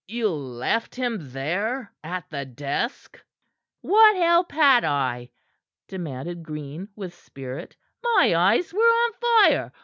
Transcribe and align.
"You 0.07 0.29
left 0.31 0.95
him 0.95 1.29
there 1.29 1.93
at 2.03 2.27
the 2.31 2.43
desk?" 2.43 3.23
"What 3.81 4.15
help 4.15 4.51
had 4.51 4.83
I?" 4.83 5.29
demanded 5.87 6.41
Green 6.41 6.89
with 6.95 7.13
spirit. 7.13 7.77
"My 8.03 8.33
eyes 8.35 8.73
were 8.73 8.79
on 8.79 9.13
fire. 9.21 9.71